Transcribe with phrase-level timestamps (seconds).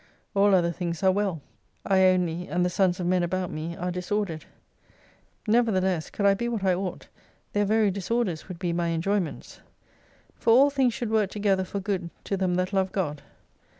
[0.33, 1.43] All other things are well;
[1.85, 4.45] I only, and the sons of men about me, are disordered.
[5.47, 7.07] Nevertheless could I be what I ought,
[7.53, 9.61] their very disorders would be my enjoyments.
[10.33, 13.21] For all things should work together for good to them that love God.